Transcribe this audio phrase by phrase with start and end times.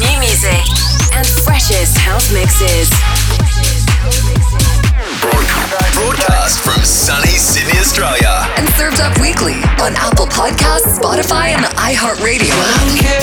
[0.00, 0.64] new music,
[1.12, 2.88] and freshest house mixes.
[5.94, 8.48] Broadcast from sunny Sydney, Australia.
[8.56, 12.56] And served up weekly on Apple Podcasts, Spotify, and iHeartRadio.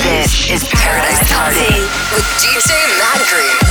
[0.06, 1.82] This is Paradise Party
[2.14, 2.70] with DJ
[3.00, 3.67] Matt Green.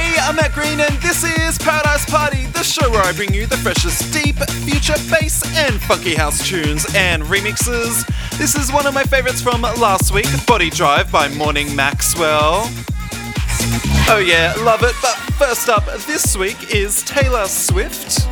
[0.00, 3.44] Hey, I'm Matt Green, and this is Paradise Party, the show where I bring you
[3.44, 4.34] the freshest deep,
[4.64, 8.06] future bass, and funky house tunes and remixes.
[8.38, 12.62] This is one of my favorites from last week Body Drive by Morning Maxwell.
[14.08, 14.94] Oh, yeah, love it.
[15.02, 18.26] But first up this week is Taylor Swift.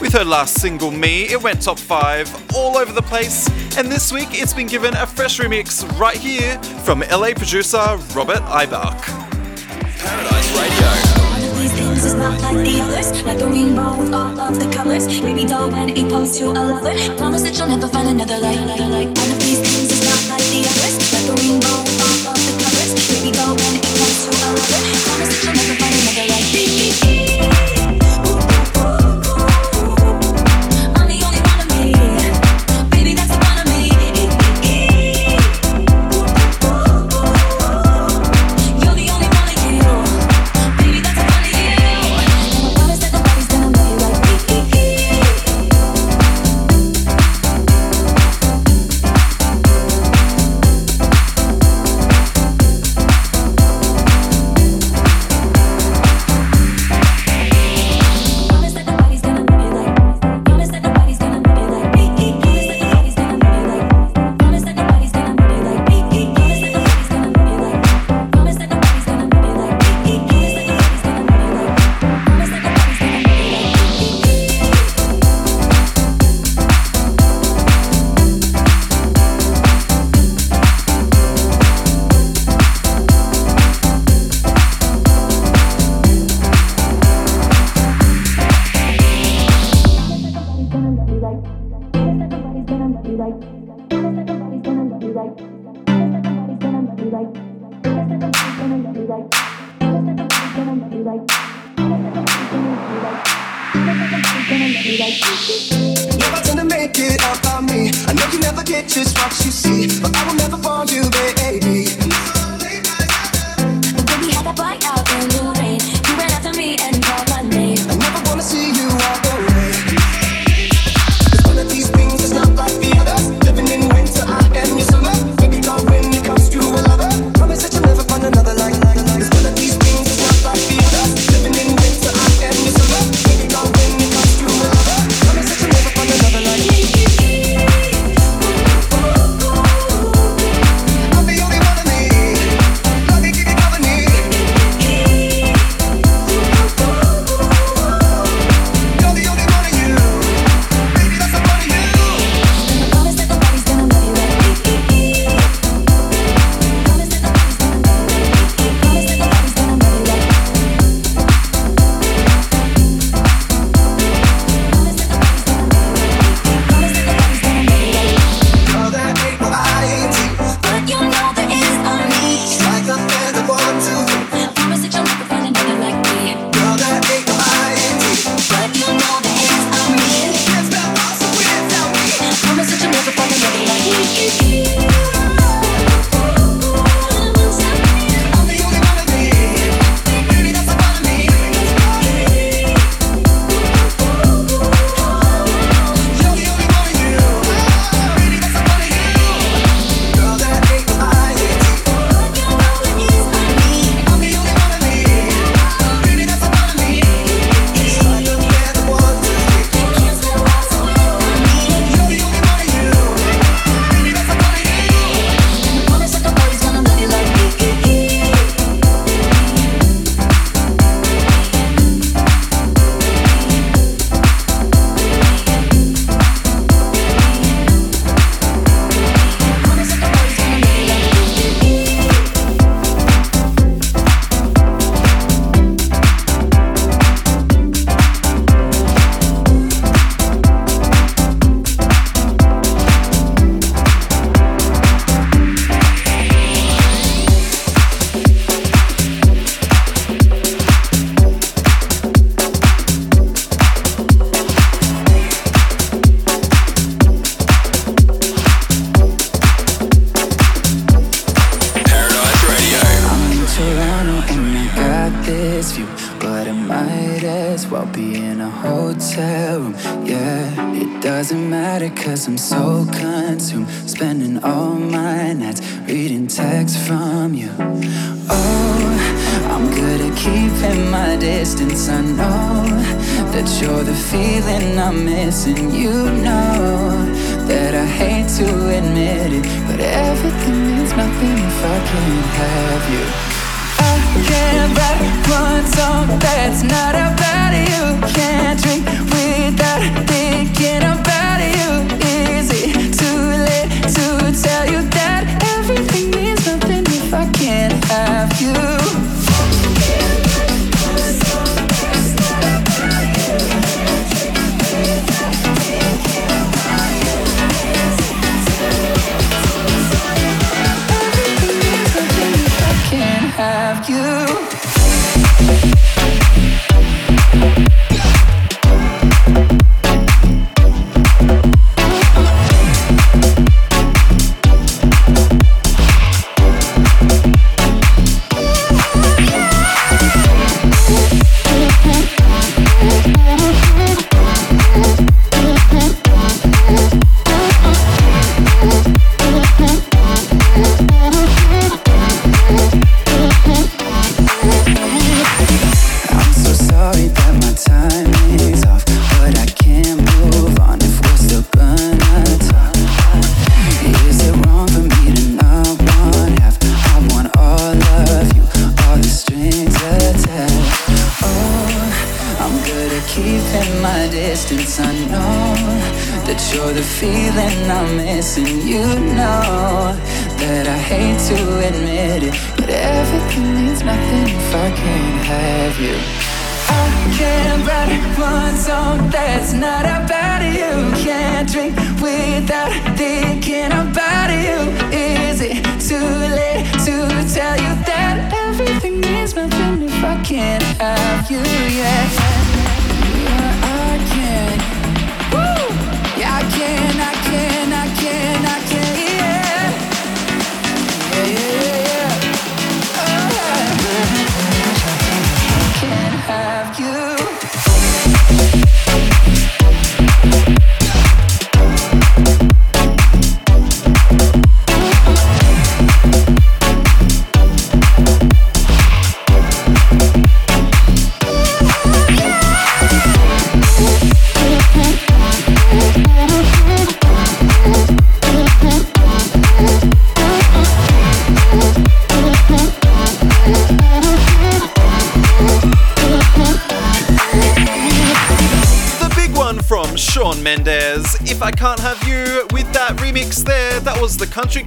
[0.00, 4.12] With her last single, Me, it went top five all over the place, and this
[4.12, 9.33] week it's been given a fresh remix right here from LA producer Robert Ibach.
[10.04, 10.52] Paradise
[11.48, 14.68] of these things is not like the others, like a rainbow with all of the
[14.70, 15.06] colors.
[15.20, 16.92] Baby doll when it pose to a lover.
[17.16, 19.08] Promise that you'll never find another like, like, like.
[19.16, 22.38] One of these things is not like the others, like a rainbow with all of
[22.46, 22.92] the colors.
[23.08, 23.63] Baby doll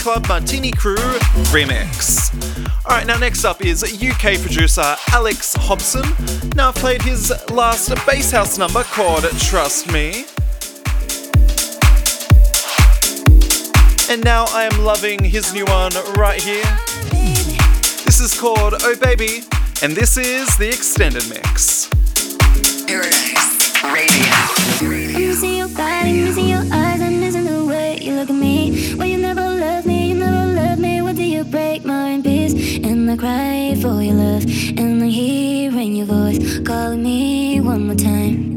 [0.08, 0.96] Club Martini Crew
[1.52, 2.32] remix.
[2.86, 6.06] Alright, now next up is UK producer Alex Hobson.
[6.56, 10.26] Now I've played his last bass house number called Trust Me.
[14.10, 16.64] And now I am loving his new one right here.
[18.06, 19.44] This is called Oh Baby,
[19.82, 21.77] and this is the extended mix.
[33.18, 34.44] cry for your love,
[34.78, 38.57] and I'm hearing your voice calling me one more time.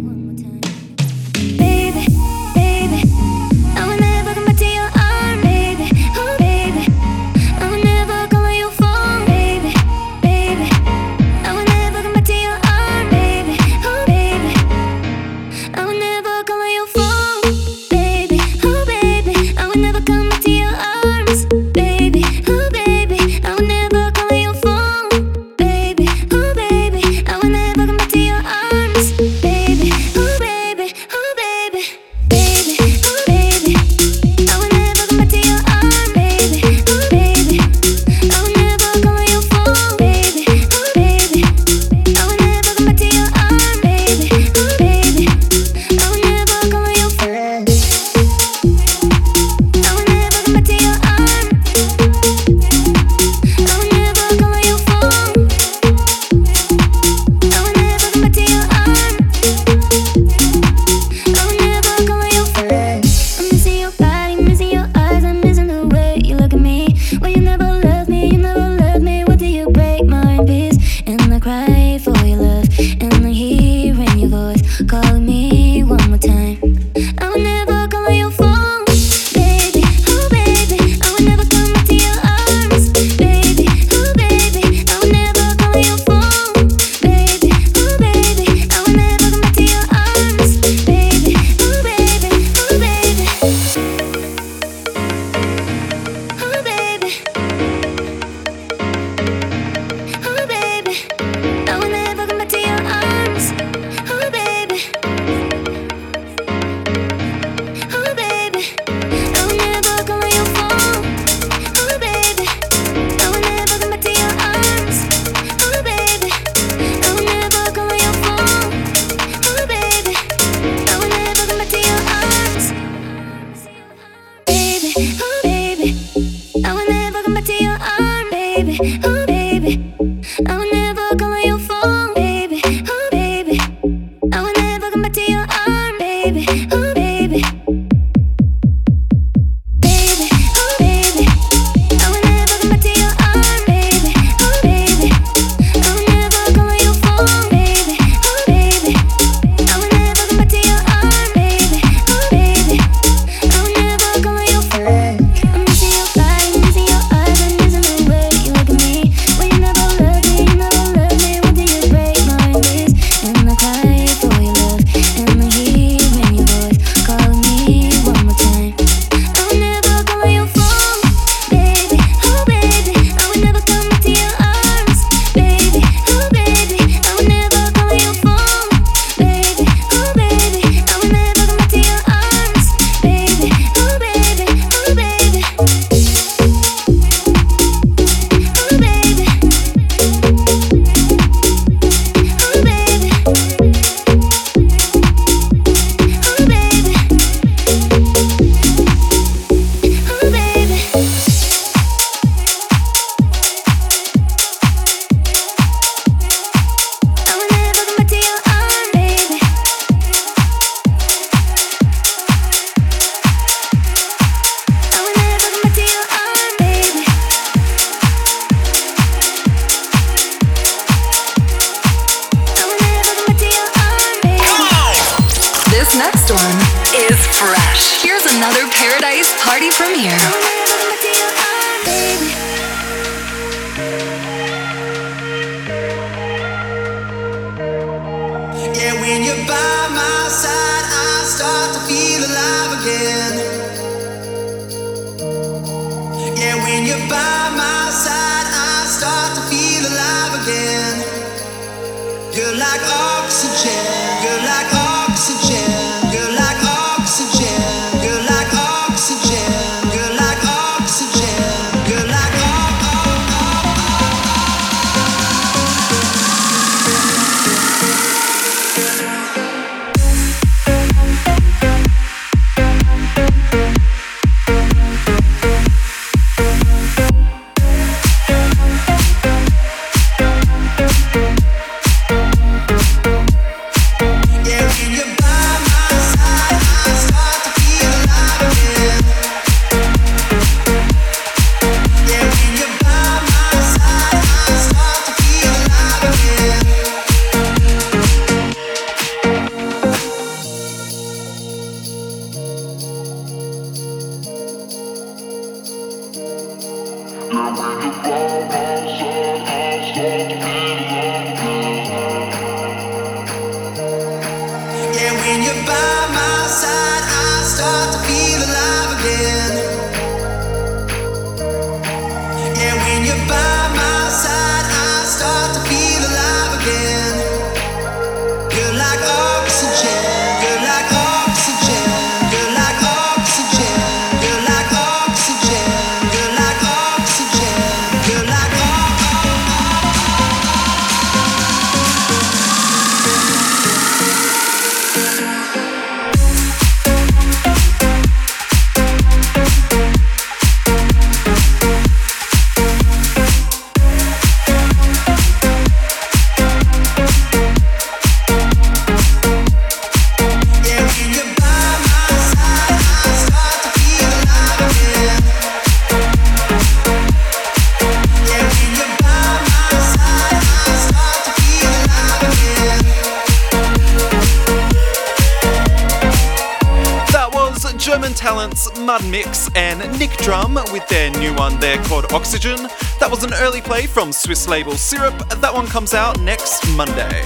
[385.60, 387.22] one comes out next Monday.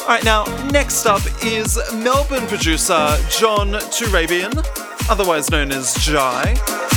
[0.00, 4.56] All right, now, next up is Melbourne producer John Turabian,
[5.10, 6.52] otherwise known as Jai.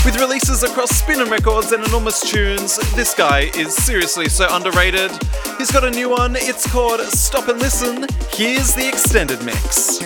[0.06, 5.12] With releases across Spinnin' Records and Enormous Tunes, this guy is seriously so underrated.
[5.58, 8.08] He's got a new one, it's called Stop and Listen.
[8.30, 10.00] Here's the extended mix.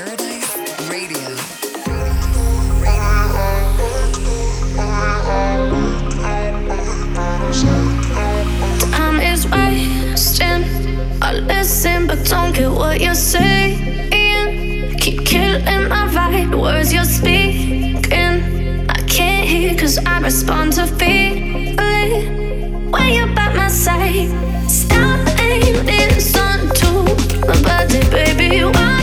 [11.43, 14.97] listen, but don't get what you're saying.
[14.97, 18.89] Keep killing my vibe, words you're speaking.
[18.89, 21.75] I can't hear, cause I respond to feeling
[22.91, 24.29] when you're by my side.
[24.69, 26.39] Stop aiming, it's to
[27.47, 28.63] my body, baby.
[28.63, 28.94] Why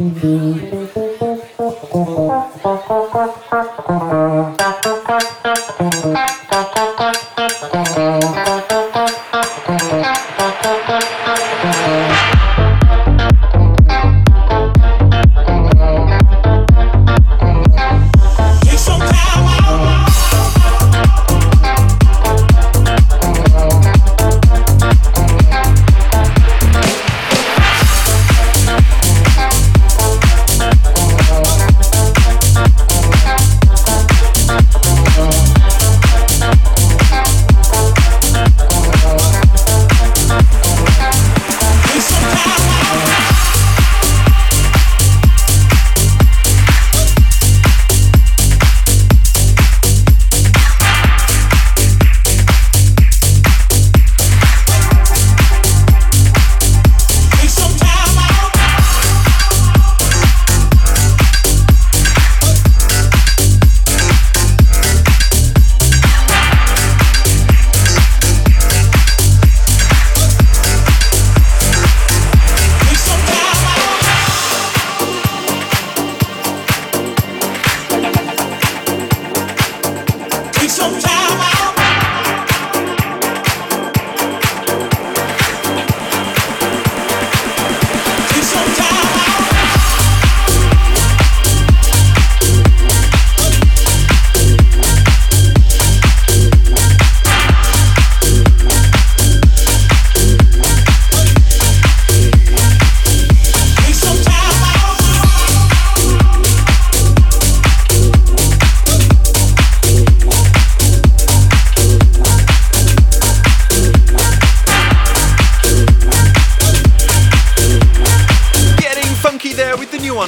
[0.00, 0.68] Mm-hmm.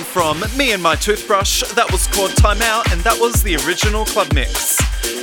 [0.00, 1.62] One from Me and My Toothbrush.
[1.74, 4.78] That was called Time Out, and that was the original club mix.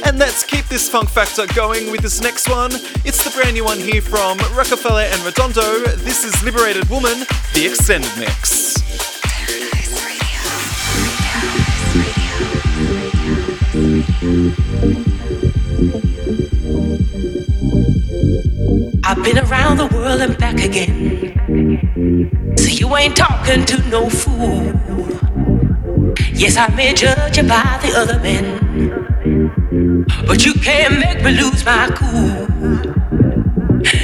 [0.06, 2.72] And let's keep this funk factor going with this next one.
[3.06, 5.86] It's the brand new one here from Rockefeller and Redondo.
[5.98, 7.20] This is Liberated Woman,
[7.54, 8.78] the extended mix.
[19.04, 21.37] I've been around the world and back again.
[22.88, 24.74] You ain't talking to no fool.
[26.34, 30.06] Yes, I may judge you by the other men.
[30.26, 32.48] But you can't make me lose my cool.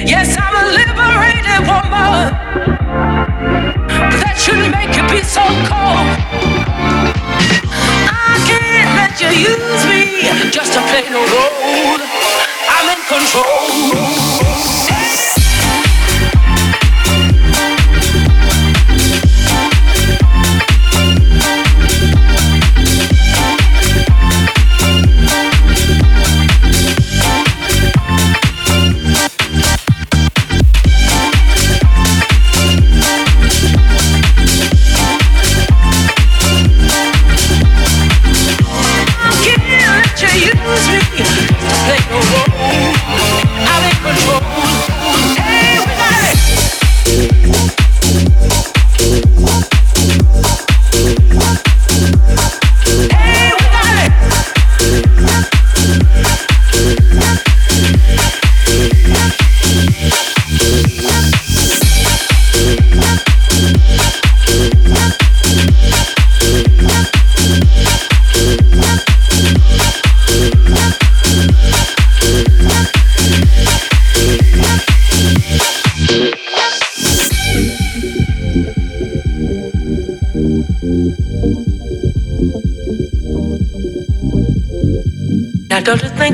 [0.06, 2.34] Yes, I'm a liberated woman.
[3.88, 6.08] But that shouldn't make you be so cold.
[8.10, 12.02] I can't let you use me just to play no role.
[12.70, 14.53] I'm in control.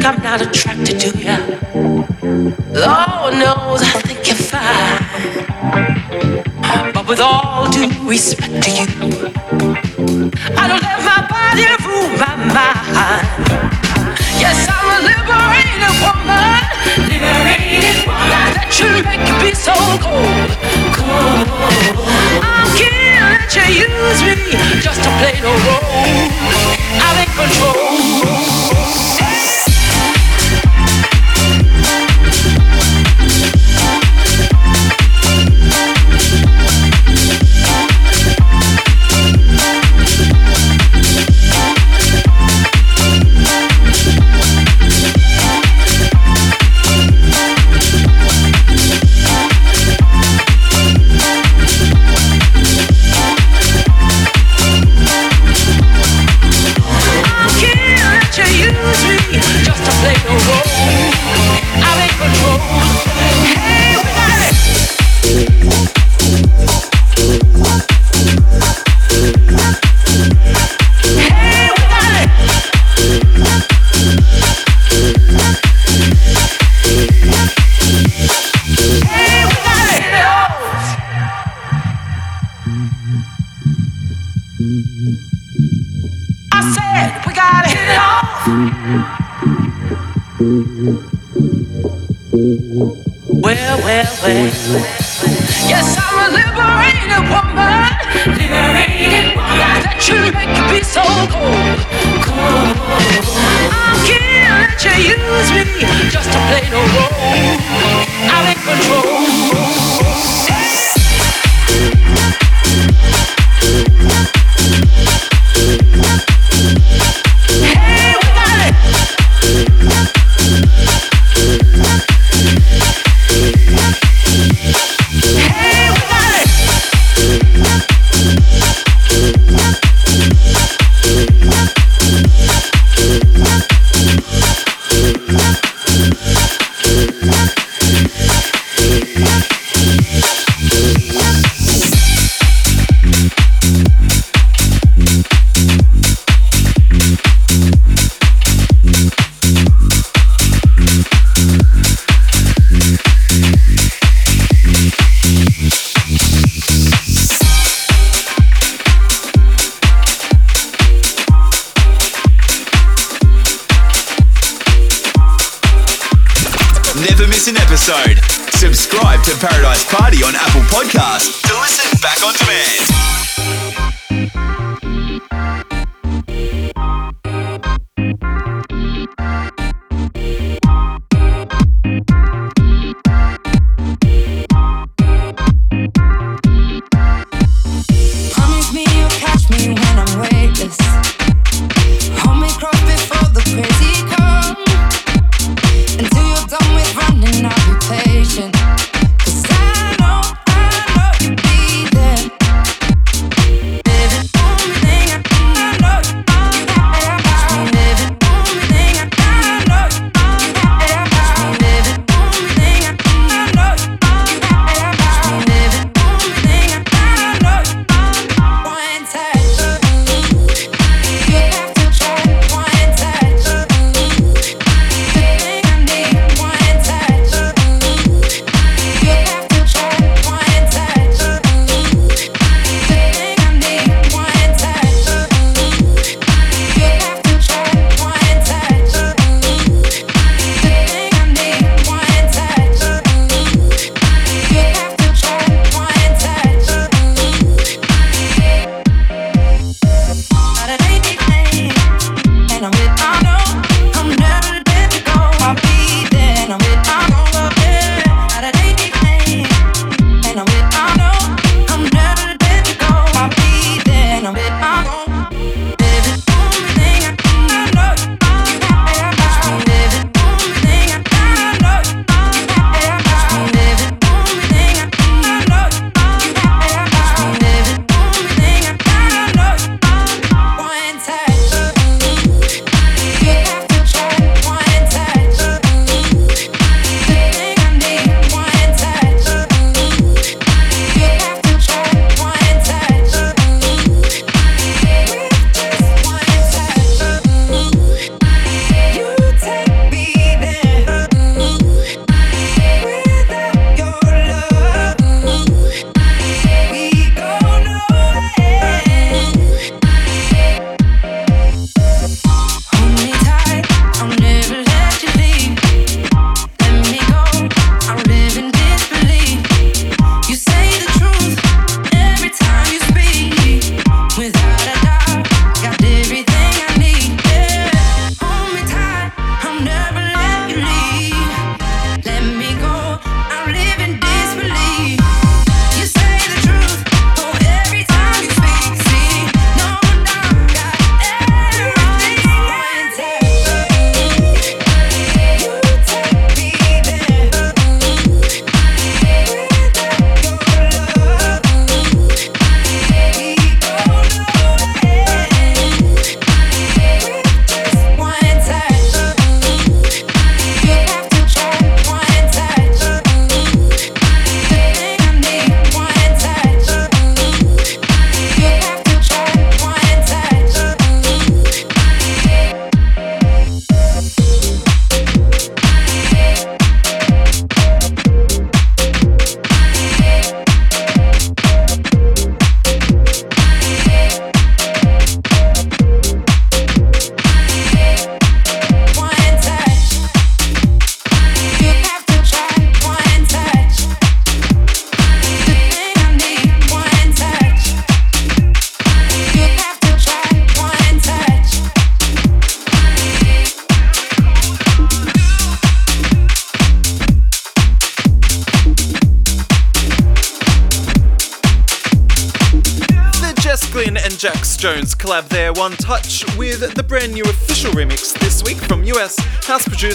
[0.09, 1.37] I'm not attracted to you.
[2.73, 5.05] Lord knows I think you're fine.
[6.91, 8.87] But with all due respect to you,
[10.57, 13.21] I don't let my body rule my mind.
[14.41, 16.57] Yes, I'm a liberated woman.
[17.05, 18.49] Liberated woman.
[18.57, 20.49] That you make me so cold.
[20.97, 21.45] Cold.
[22.41, 25.85] I'm here that you use me just to play the role.
[26.97, 28.38] I'm in control.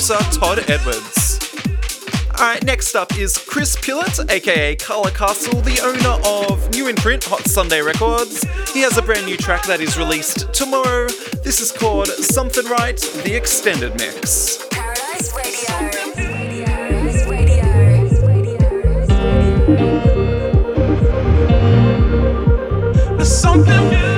[0.07, 1.39] producer Todd Edwards.
[2.33, 7.47] Alright, next up is Chris Pillett, aka Carla Castle, the owner of New Imprint Hot
[7.47, 8.45] Sunday Records.
[8.73, 11.07] He has a brand new track that is released tomorrow.
[11.43, 14.59] This is called Something Right, the extended mix.
[23.25, 24.14] Something new.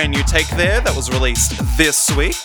[0.00, 2.38] Brand new take there that was released this week.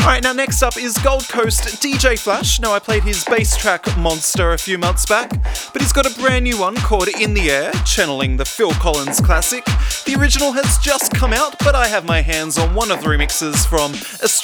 [0.00, 2.60] Alright, now next up is Gold Coast DJ Flash.
[2.60, 5.30] Now, I played his bass track Monster a few months back,
[5.72, 9.20] but he's got a brand new one called In the Air, channeling the Phil Collins
[9.20, 9.64] classic.
[10.04, 13.08] The original has just come out, but I have my hands on one of the
[13.08, 13.92] remixes from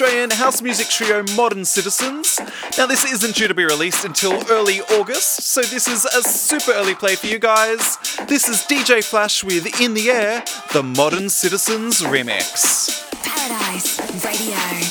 [0.00, 2.40] Australian house music trio Modern Citizens.
[2.78, 6.72] Now, this isn't due to be released until early August, so this is a super
[6.72, 7.98] early play for you guys.
[8.26, 10.42] This is DJ Flash with In the Air,
[10.72, 13.04] the Modern Citizens remix.
[13.22, 14.89] Paradise Radio.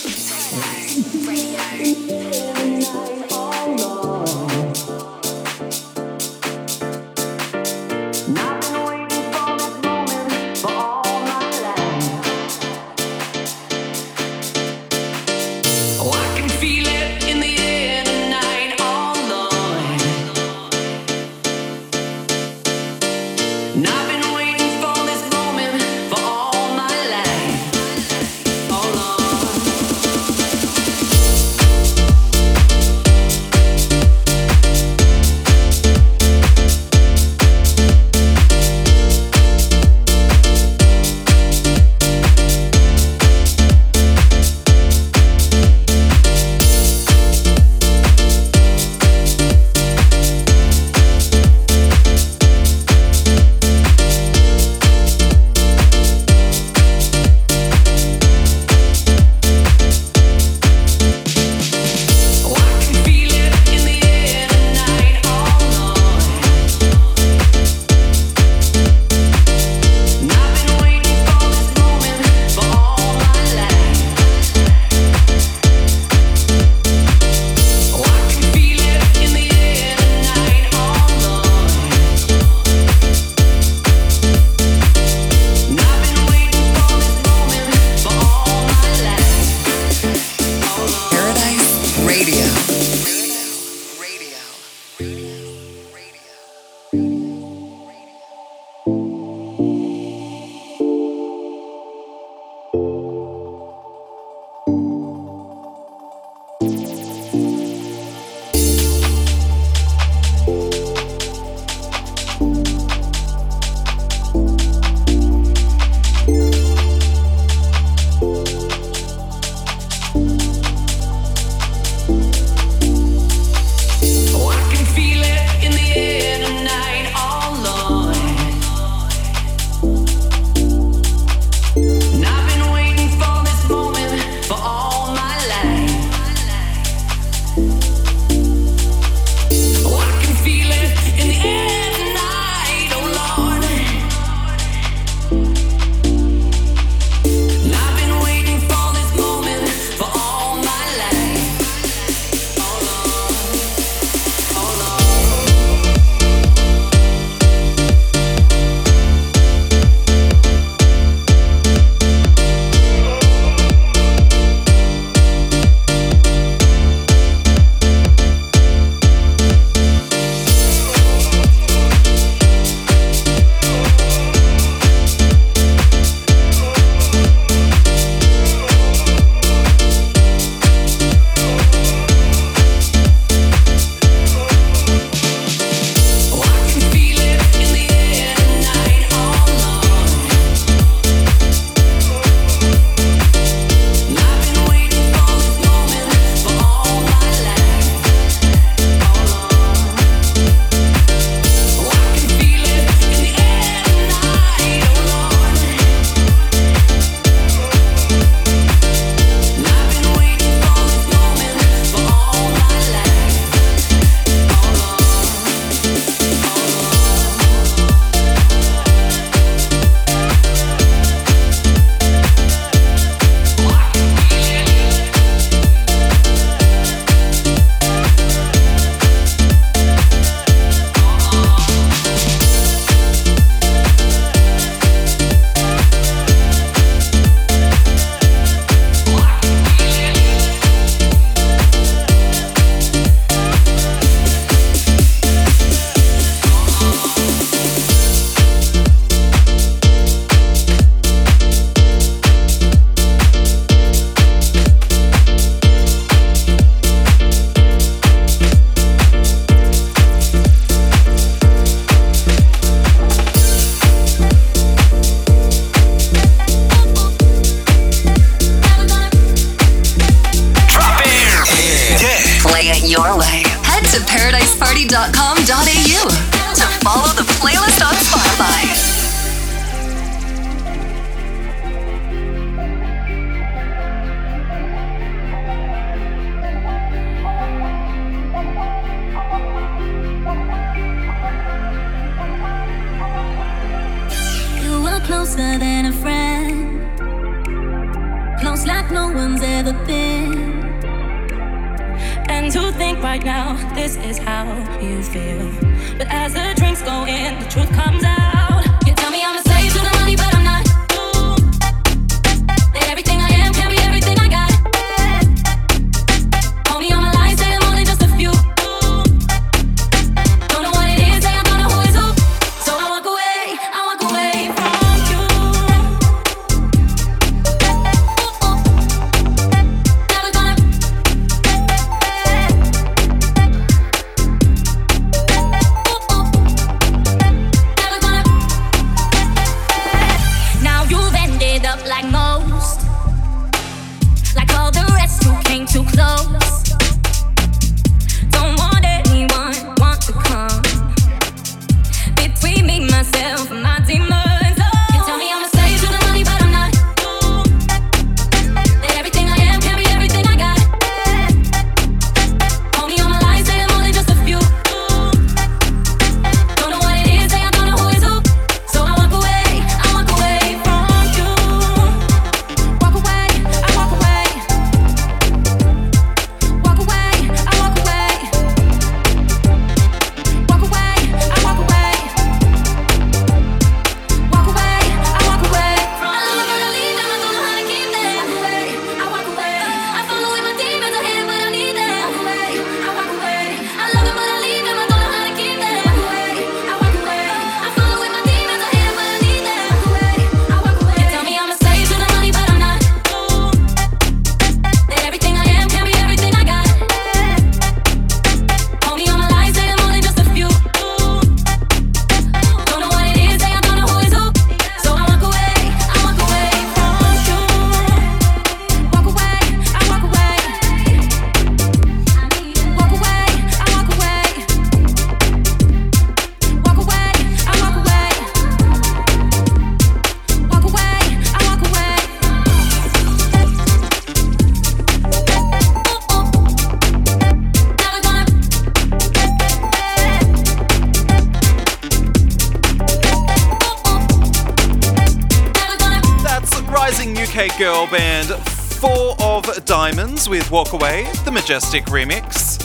[450.51, 452.57] Walk Away, the Majestic remix.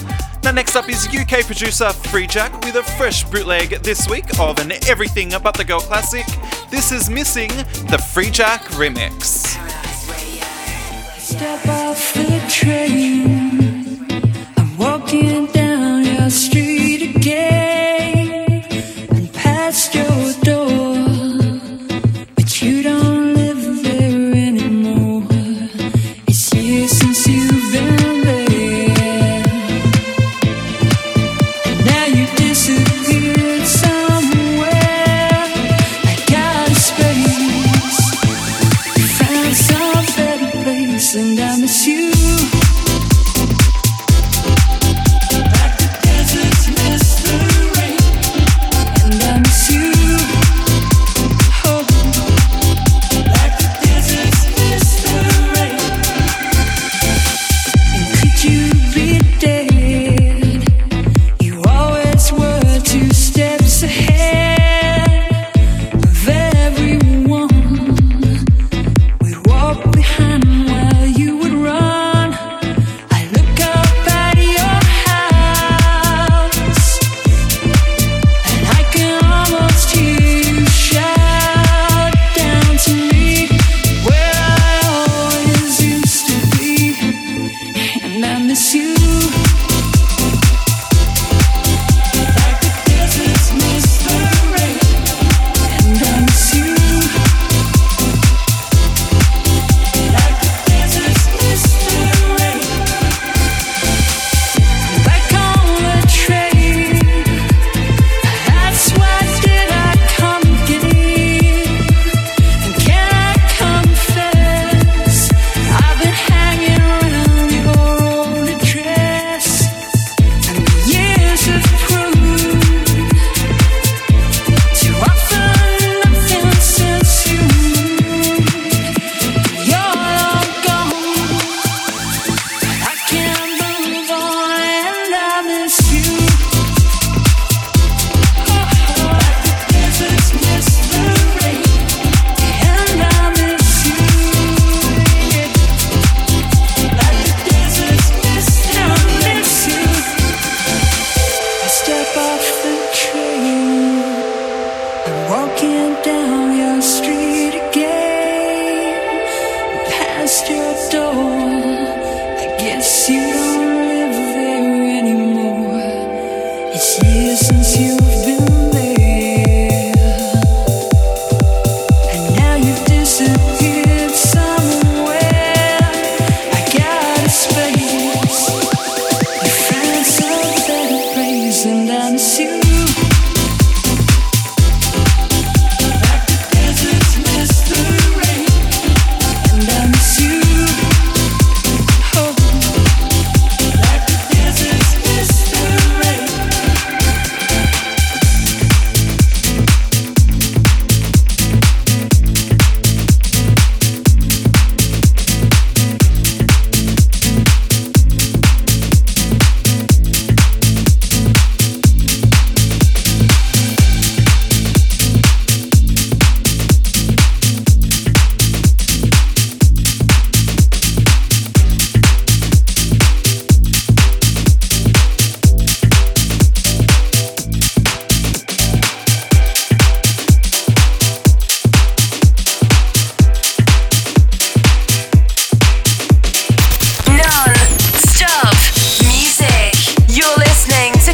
[0.43, 4.73] Now, next up is UK producer Freejack with a fresh bootleg this week of an
[4.89, 6.25] Everything But the Girl classic.
[6.71, 9.55] This is Missing, the Freejack remix.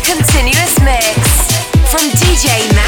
[0.04, 1.16] Continuous Mix
[1.90, 2.79] from DJ Matt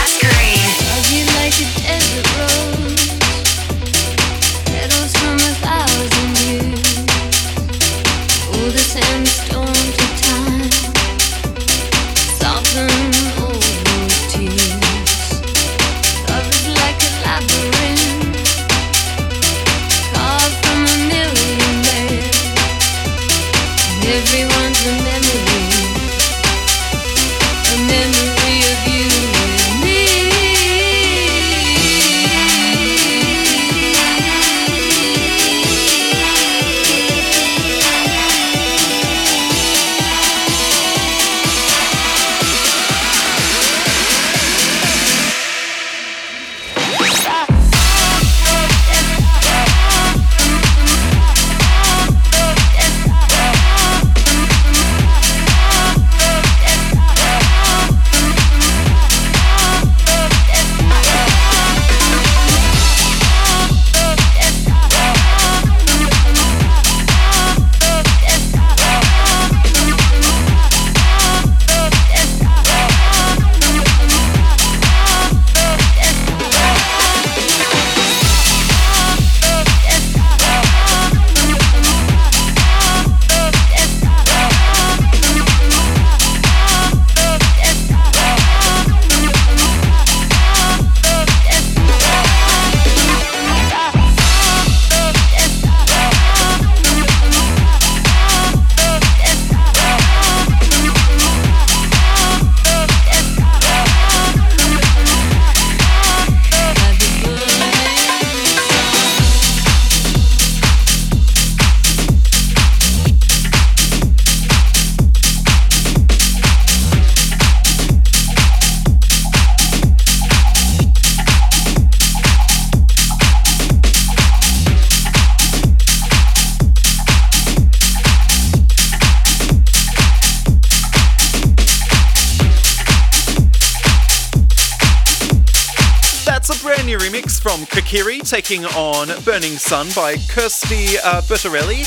[137.43, 141.83] from Kakiri taking on Burning Sun by Kirsty uh, Bertarelli.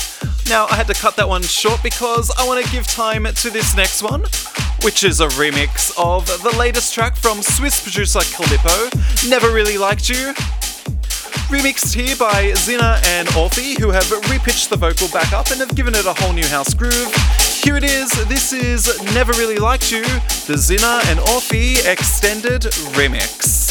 [0.50, 3.48] Now, I had to cut that one short because I want to give time to
[3.48, 4.20] this next one,
[4.82, 10.10] which is a remix of the latest track from Swiss producer Calippo, Never Really Liked
[10.10, 10.34] You.
[11.48, 15.74] Remixed here by Zina and Orphe, who have repitched the vocal back up and have
[15.74, 17.14] given it a whole new house groove.
[17.62, 20.02] Here it is, this is Never Really Liked You,
[20.46, 23.65] the Zina and Orphe extended remix.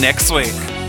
[0.00, 0.79] Next week.